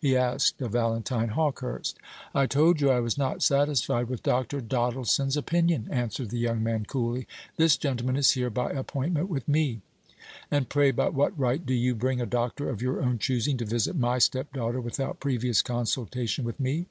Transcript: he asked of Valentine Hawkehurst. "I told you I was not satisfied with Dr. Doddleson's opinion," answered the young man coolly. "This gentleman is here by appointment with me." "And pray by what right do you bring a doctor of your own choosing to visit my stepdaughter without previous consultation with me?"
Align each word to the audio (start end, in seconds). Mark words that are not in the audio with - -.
he 0.00 0.16
asked 0.16 0.62
of 0.62 0.72
Valentine 0.72 1.28
Hawkehurst. 1.28 1.98
"I 2.34 2.46
told 2.46 2.80
you 2.80 2.88
I 2.88 3.00
was 3.00 3.18
not 3.18 3.42
satisfied 3.42 4.08
with 4.08 4.22
Dr. 4.22 4.62
Doddleson's 4.62 5.36
opinion," 5.36 5.88
answered 5.90 6.30
the 6.30 6.38
young 6.38 6.62
man 6.62 6.86
coolly. 6.86 7.28
"This 7.58 7.76
gentleman 7.76 8.16
is 8.16 8.30
here 8.30 8.48
by 8.48 8.70
appointment 8.70 9.28
with 9.28 9.46
me." 9.46 9.82
"And 10.50 10.70
pray 10.70 10.90
by 10.90 11.10
what 11.10 11.38
right 11.38 11.66
do 11.66 11.74
you 11.74 11.94
bring 11.94 12.18
a 12.18 12.24
doctor 12.24 12.70
of 12.70 12.80
your 12.80 13.02
own 13.02 13.18
choosing 13.18 13.58
to 13.58 13.66
visit 13.66 13.94
my 13.94 14.16
stepdaughter 14.16 14.80
without 14.80 15.20
previous 15.20 15.60
consultation 15.60 16.46
with 16.46 16.58
me?" 16.58 16.86